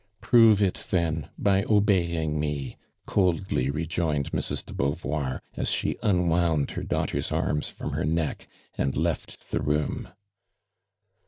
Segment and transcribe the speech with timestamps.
[0.19, 4.65] "Prove it then by obeying me," coldly rejoined Mrs.
[4.65, 10.07] do Beauvoir, as she unwound her daughter's arms from her neck and left the room.